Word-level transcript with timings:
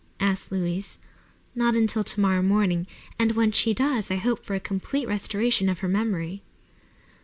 asked 0.19 0.51
Louise. 0.51 0.97
"Not 1.53 1.75
until 1.75 2.03
tomorrow 2.03 2.41
morning, 2.41 2.87
and 3.19 3.33
when 3.33 3.51
she 3.51 3.71
does 3.71 4.09
I 4.09 4.15
hope 4.15 4.43
for 4.43 4.55
a 4.55 4.59
complete 4.59 5.07
restoration 5.07 5.69
of 5.69 5.81
her 5.81 5.87
memory." 5.87 6.41